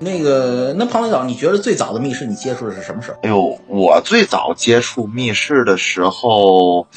[0.00, 3.18] 那个，那庞领导，你觉得最早的密室你接触的是什么时候？
[3.22, 6.88] 哎呦，我最早接触密室的时候，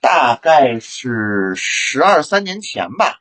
[0.00, 3.20] 大概是十二三年前吧。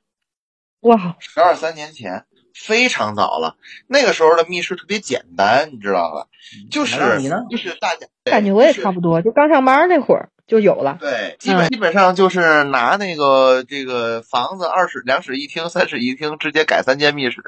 [0.81, 3.55] 哇，十二三年前，非常早了。
[3.87, 6.27] 那个时候的密室特别简单，你知道吧？
[6.69, 9.13] 就是你呢就是大家感觉我也差不多。
[9.13, 10.97] 多，就刚上班那会儿就有了。
[10.99, 17.41] 对，基本、基本上就是拿那个这个房子二室两室一厅三室一厅直接改三间密室，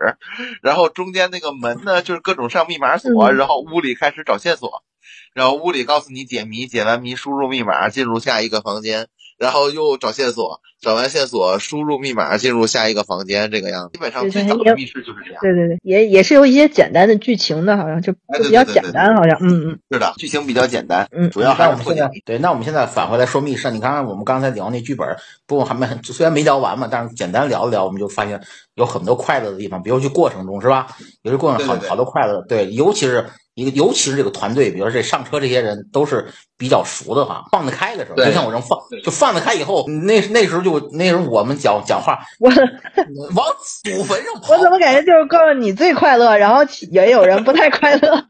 [0.61, 4.83] 然后中间那个门呢就是各种上密码锁，嗯然后屋里开始找线索，
[5.33, 13.93] 然后屋里告诉你解谜，解完谜输入密码进入下一个房间，然后又找线索，找完线索输入密码进入下一个房间，这个样子。
[13.93, 15.41] 基本上最早的密室就是这样。
[15.41, 22.21] 对对对，也也是有一些简单的剧情的，好像就比较对对对简单，好像嗯嗯是的，剧情比较简单，嗯主要还那我们现在是破解。
[22.25, 23.69] 对，那我们现在返回来说密室。
[23.71, 25.05] 你看看我们刚才聊那剧本，
[25.45, 28.41] 不过还没虽然没聊完嘛，但是简单聊一聊，我们就发现
[28.75, 30.87] 有很多快乐的地方，比如去过程中是吧？
[31.23, 33.25] 有些过程好对对对好多快乐，对，尤其是
[33.55, 42.49] 一个尤其是这个团队，比如说这上车这些人都是比较熟的哈，放得开的时候，就像我这种放就放得开以后，那那时候就那时候我们讲讲话我
[43.33, 43.47] 往
[43.83, 48.11] 祖坟上跑我，怎么感觉就是告诉你最快乐，然后也有人不太快乐，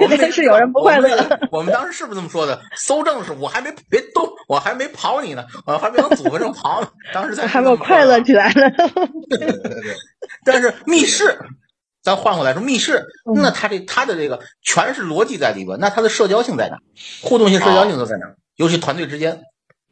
[0.00, 2.58] 我们 那是有人不快乐我们那我们当时是不是这么说的？
[2.76, 6.88] 搜证的时候，我还没别动，我还没跑你呢，我还没往祖坟上跑呢。
[7.12, 8.70] 当时在还没有快乐起来呢。
[9.28, 9.94] 对对对对。
[10.44, 11.38] 但是密室，
[12.08, 16.78] 咱换过来说，密室，嗯那它这它的这个全是逻辑在里边，那它的社交性在哪？
[17.20, 18.34] 互动性、社交性都在哪？
[18.56, 19.42] 尤其团队之间，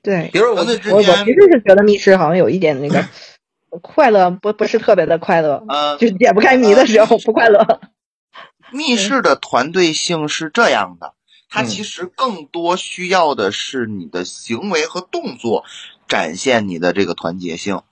[0.03, 3.05] 对，比如我团队之我我其实是觉得密室好像有一点那个
[3.83, 7.81] 快乐，不不是特别的快乐，呃，就是解不开谜的时候不快乐。
[8.73, 11.13] 密室的团队性是这样的，
[11.49, 15.65] 它嗯其实更多需要的是你的行为和动作
[16.09, 17.83] 展现你的这个团结性。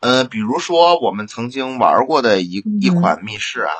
[0.00, 3.72] 呃，比如说我们曾经玩过的一一嗯款密室啊，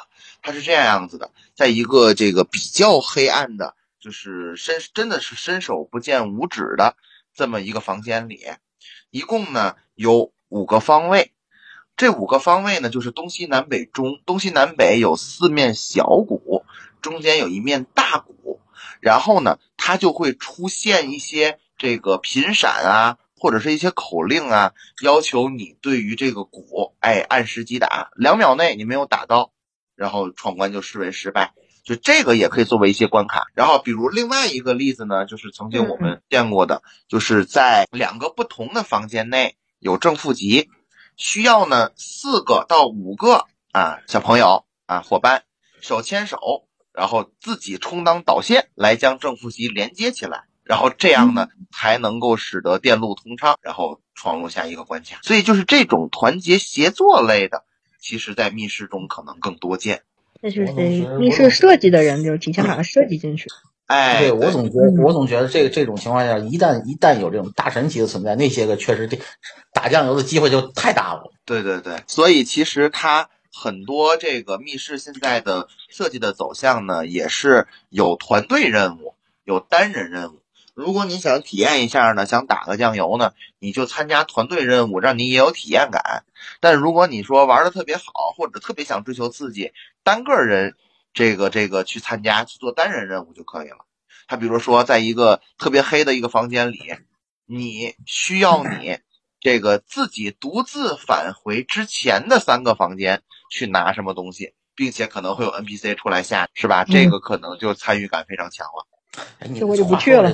[0.43, 6.97] 它是这样样子的，在一个这个比较黑暗的，就是伸真的是伸手不见五指的
[7.35, 8.41] 这么一个房间里，
[9.11, 11.33] 一共呢有五个方位。
[11.97, 16.63] 这五个方位呢，就是东西南北中，东西南北有四面小鼓，
[17.01, 18.61] 中间有一面大鼓，
[19.01, 29.53] 然后呢，它就会出现一些这个频闪啊，或者是一些口令啊，要求你对于这个鼓，哎，按时击打，两秒内你没有打到，
[29.95, 31.53] 然后闯关就视为失败。
[31.85, 33.47] 就这个也可以作为一些关卡。
[33.55, 40.69] 然后，比如另外一个例子呢，就是曾经我们见过的，就是在两个不同的房间内有正负极，
[41.17, 45.45] 需要呢四个到五个啊小朋友啊伙伴
[45.81, 55.21] 手牵手，然后自己充当导线来将正负极连接起来，然后这样呢才能够使得电路通畅，然后闯入下一个关卡。
[55.23, 57.63] 所以就是这种团结协作类的，
[58.01, 60.03] 其实在密室中可能更多见。
[60.43, 60.73] 那就是
[61.19, 63.47] 密室设计的人就提前把它设计进去。
[63.87, 69.19] 哎，对我总觉得，嗯我总觉得这个这种情况下，一旦一旦有这种大神级的存在，那些个确实这
[69.73, 71.31] 打酱油的机会就太大了。
[71.45, 80.41] 对对对，所以其实它很多这个密室现在的设计的走向呢，也是有团队任务，有单人任务。
[80.77, 86.23] 如果你想体验一下呢，想打个酱油呢，你就参加团队任务，让你也有体验感。
[86.61, 89.73] 但如果你说玩的特别好，或者特别想追求刺激，
[90.05, 90.75] 单个人
[91.15, 93.87] 这个这个去参加去做单人任务就可以了。
[94.29, 96.93] 他比如说在一个特别黑的一个房间里，
[97.47, 98.99] 你需要你
[99.41, 106.85] 这个自己独自返回之前的三个房间去拿什么东西，并且可能会有 NPC 出来吓，是吧？
[106.85, 108.87] 这个可能就参与感非常强了。
[109.39, 110.31] 哎，你这我就不话去了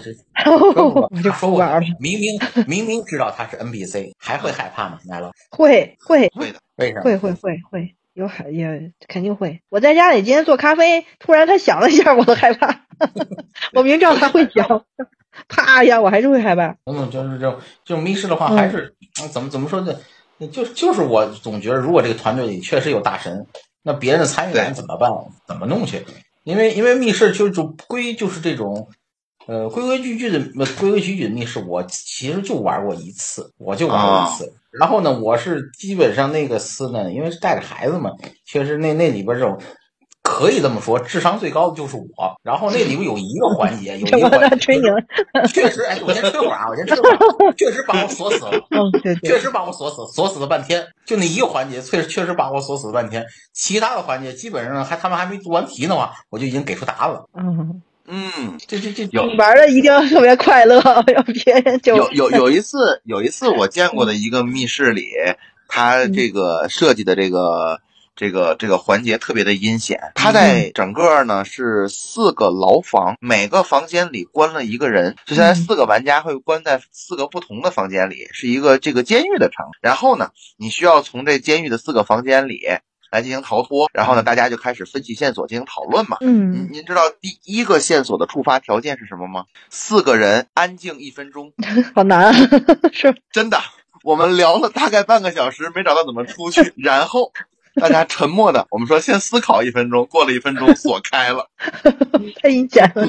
[0.51, 1.87] 我就他说过不玩了。
[2.01, 4.99] 明明明明知道他是 NPC， 还会害怕吗？
[5.07, 7.03] 来了，会会会的，为什么？
[7.03, 9.61] 会会会会有害也肯定会。
[9.71, 12.85] 我在家里今天做咖啡，突然他响了一下，我都害怕。
[13.75, 14.85] 我明知道他会响，
[15.49, 16.77] 啪一下，我还是会害怕。
[16.85, 19.95] 等等，就是这种这种密室的话，嗯还是嗯怎么怎么说呢？
[20.53, 23.47] 就是就是我总觉得，如果这个团队里确实有大神，
[23.83, 25.11] 那别人的参与感怎么办？
[25.47, 26.05] 怎么弄去？
[26.45, 28.89] 因为因为密室就就归就是这种，
[29.47, 34.53] 呃，规规矩矩的呃规规矩矩的密室，我其实就玩过一次，我就玩过一次。
[34.71, 38.11] 然后呢，我是基本上那个司呢，因为是带着孩子嘛，
[38.47, 39.59] 确实那那里边这种。
[40.25, 42.07] 可以这么说，智商最高的就是我。
[42.45, 44.95] 然后那里边有一个环节，有一个 环节，吹牛，
[45.53, 50.87] 确实，哎，我先吹会儿啊，我先吹会儿，确实把我锁死了，嗯，对对， 确实把我锁死，锁死了半天。
[51.05, 53.27] 就那一个环节，确实确实把我锁死了半天。
[53.53, 57.29] 其他的环节基本上还他们还没做完题的话，我就已经给出答案了。
[57.37, 59.27] 嗯，嗯，这这这有。
[59.37, 65.09] 玩的一定要特别快乐，让别人就有有有一次，有一次我见过的一个密室里，
[65.69, 67.81] 他这个设计的这个
[68.15, 69.99] 这个这个环节特别的阴险。
[70.15, 79.69] 他在整个呢是四个牢房，每个房间里关了一个人，就现在四个玩家会关在四个不同的房间里，是一个这个监狱的场。
[79.81, 82.61] 然后呢，你需要从这监狱的四个房间里
[83.13, 83.89] 来进行逃脱。
[83.93, 86.17] 然后呢，大家就开始分析线索进行讨论嘛。
[86.23, 89.45] 嗯，您知道第一个线索的触发条件是什么吗？
[89.71, 91.53] 四个人安静一分钟。
[91.95, 92.33] 好难啊，
[92.93, 93.61] 是 真的，
[94.03, 97.33] 我们聊了大概半个小时，没找到怎么出去，然后
[97.75, 101.49] 大家沉默的，我们说先思考一分钟，过了一分钟锁开了，
[102.43, 103.09] 太阴险了，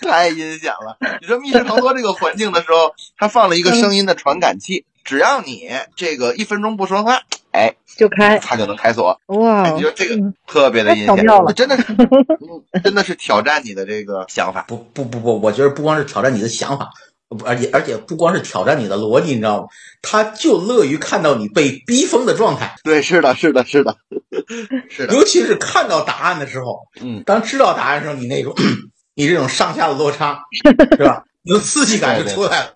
[0.00, 0.98] 太阴险了。
[1.20, 7.22] 你说密室逃脱这个环境的时候，它放了一个声音的传感器，只要你这个一分钟不说话，
[7.52, 9.20] 哎，就开，它就能开锁。
[9.26, 11.16] 哇哎，你说这个嗯特别的阴险
[11.54, 14.64] 真的是， 嗯真的是挑战你的这个想法。
[14.68, 16.90] 不不不不，我觉得不光是挑战你的想法，
[17.28, 19.68] 不而且而且不光是挑战你的逻辑，你知道吗？
[20.02, 23.96] 他就乐于看到你被逼疯的状态，对，是的，是的，是的，
[24.88, 28.54] 是的，尤其是看到答案的时候，嗯，当知道答案的时候，你那种
[29.14, 30.40] 你这种上下的落差，
[30.96, 31.24] 是吧？
[31.50, 32.74] 你的刺激感就出来了。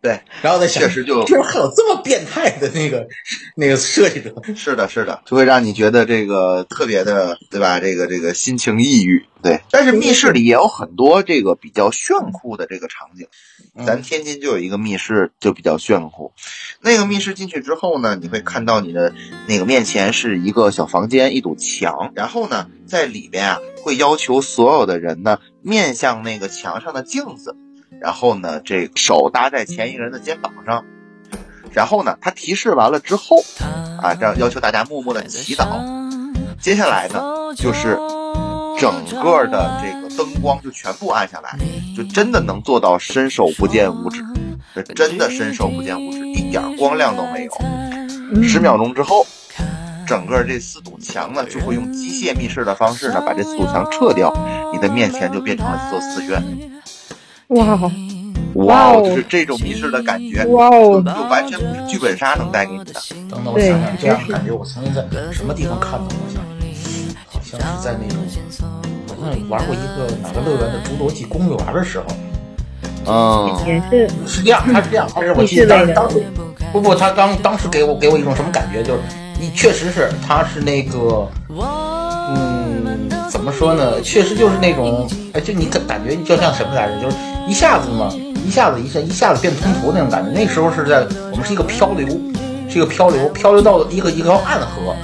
[0.00, 3.08] 对，然后再想确，实就居然还有这么变态的那个
[3.56, 7.80] 那个设计者，是的，是的，就会让你觉得这个特别的，对吧？
[7.80, 9.60] 这个这个心情抑郁，对。
[9.72, 13.26] 但是密室里也有很多这个比较炫酷的这个场景，
[13.84, 16.32] 咱天津就有一个密室就比较炫酷。
[16.80, 19.12] 那个密室进去之后呢，你会看到你的
[19.48, 27.56] 那个面前是一个小房间，一堵墙，然后呢，在里边啊会要求所有的人呢面向那个墙上的镜子，
[28.00, 30.84] 然后呢这个手搭在前一个人的肩膀上。
[31.72, 33.36] 然后呢，他提示完了之后，
[34.02, 35.66] 啊，这样要求大家默默的祈祷。
[36.58, 37.22] 接下来呢，
[37.54, 37.98] 就是
[38.78, 41.58] 整个的这个灯光就全部暗下来，
[41.94, 44.24] 就真的能做到伸手不见五指，
[44.74, 47.52] 这真的伸手不见五指，一点光亮都没有。
[47.60, 49.26] 嗯十秒钟之后，
[50.06, 54.32] 整个这四堵墙呢就会用机械密室的方式呢把这四堵墙撤掉，
[54.72, 56.42] 你的面前就变成了一座寺院。
[57.48, 57.92] 哇哇哦，
[58.54, 62.92] 哇哦就是这种迷失的感觉，哇哦，就完全不是剧本杀能带给你的。
[63.30, 66.16] 等等，我想想，这样的感觉我曾经在什么地方看到过？
[67.28, 68.18] 好像好像是在那种，
[69.08, 72.06] 好像玩过一个哪个乐园的侏罗纪公园的时候，
[73.06, 76.22] 嗯，也是是这样，他是这样，但是我记得当当时
[76.72, 79.00] 不不，他当当时给我给我一种什么感觉，就是
[79.38, 84.00] 你确实是他是那个，嗯，怎么说呢？
[84.00, 87.00] 确实就是那种，哎，就你感感觉就像什么来着？
[87.00, 87.16] 就是
[87.48, 88.12] 一下子嘛，
[88.44, 90.30] 一下子一下一下子变通途那种感觉。
[90.30, 92.06] 那时候是在我们是一个漂流，
[92.68, 94.94] 是一个漂流，漂流到一个一条暗河，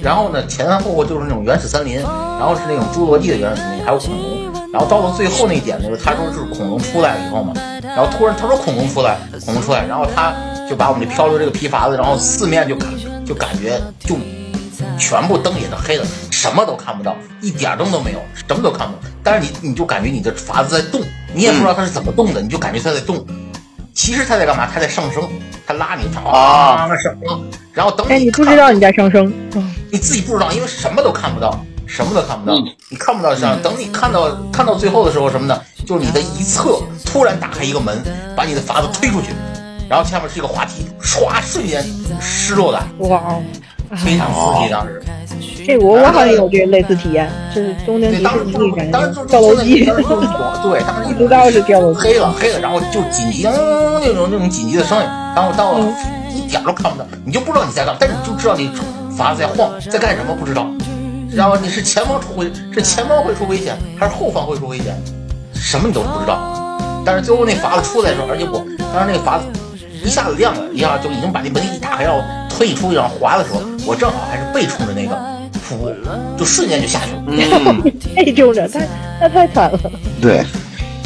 [0.00, 4.40] 然后呢前前后后就是那种原始森林，然后是那种侏罗纪的原始森林，还有恐龙。
[4.72, 7.52] 然后到了最后那一点，就是他说是恐龙出来了以后嘛，
[7.82, 10.32] 然后突然他说恐龙出来，恐龙出来，然后他
[10.68, 12.88] 就把我们这漂流这个皮筏子，然后四面就感
[13.26, 14.16] 就感觉就
[14.96, 19.00] 全部灯也是黑的，什么都看不到，一点灯都没有，什么都看不到。
[19.24, 21.00] 但是你你就感觉你的筏子在动，
[21.34, 23.24] 你也不知道它是怎么动的，你就感觉它在动。
[23.94, 24.68] 其实它在干嘛？
[24.72, 25.28] 它在上升，
[25.66, 27.16] 它拉你啊上升，
[27.72, 33.60] 然后等你哎，你你不知道你在上升，嗯你自己不知道，因为什么都看不到，什么都看不到，嗯你看不到上。
[33.62, 35.60] 等你看到看到最后的时候，什么呢？
[35.84, 38.02] 就是你的一侧突然打开一个门，
[38.36, 39.28] 把你的筏子推出去，
[39.88, 41.84] 然后下面是一个滑梯，唰，瞬间
[42.20, 43.42] 失落感，哇哦，
[43.96, 44.70] 非常刺激。
[44.70, 45.02] 当时，
[45.66, 55.04] 这我我好像有这类似体验，就是东京对，迪当时士尼感当时就觉跳楼机，当时就是一种对，当时不知道是跳楼机，黑了黑了，然后就紧急嗯那种那种紧急的声音，
[55.34, 55.94] 然后到嗯
[56.34, 58.70] 一点都看不到，你就不知道你在干嘛，但是你就知道你
[59.16, 60.66] 筏子在晃，在干什么不知道。
[61.32, 64.96] 然后你是前方出危，是前方会出危险，还是后方会出危险，
[65.54, 66.38] 什么你都不知道。
[67.04, 69.46] 但是最后那筏子出来的时候，而且我当时那个筏子
[70.04, 75.16] 一下子亮了，一下就已经把那门一打开，要推你出去，然后滑的时候，我正好还是背冲着那个
[75.68, 75.90] 瀑布，
[76.38, 77.22] 就瞬间就下去了。
[77.26, 77.82] 嗯，
[78.34, 78.86] 这种人太
[79.20, 79.78] 那太惨了，
[80.20, 80.44] 对，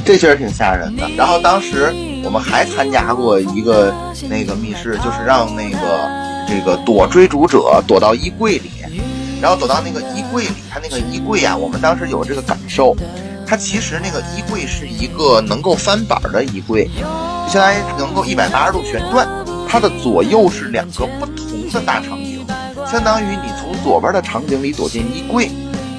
[0.04, 1.08] 这确实挺吓人的。
[1.16, 1.92] 然后当时
[2.24, 3.94] 我们还参加过一个
[4.28, 6.10] 那个密室，就是让那个
[6.48, 8.70] 这个躲追逐者躲到衣柜里，
[9.40, 12.96] 然后躲到那个衣柜里，它那个衣柜啊，我们当时有这个感受，
[13.46, 17.02] 它其实那个衣柜是一个能够翻板的衣柜，就
[17.52, 19.28] 相当于能够一百八十度旋转。
[19.66, 22.23] 它的左右是两个不同的大场景，
[22.94, 25.50] 相当于你从左边的场景里躲进衣柜，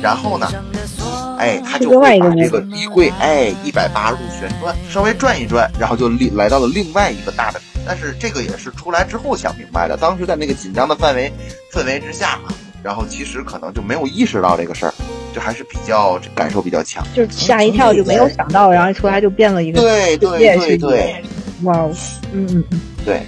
[0.01, 0.47] 然后呢，
[1.37, 7.59] 哎，他就会把这个衣柜哎一百八十度旋转，稍微转一转，然后就另来到了另外一个大的。
[7.85, 11.29] 但是这个也是出来之后想明白的，当时在那个紧张的范围
[11.69, 14.93] 氛围之下嘛，然后其实可能就没有意识到这个事儿，
[15.33, 21.23] 就还是比较感受比较强，就是吓一跳就没有想到，然后出来就变了一个对对对对，
[21.63, 21.75] 哇，
[22.31, 23.21] 嗯嗯嗯，对。